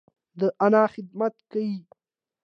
[0.39, 1.77] د انا خدمت کيي.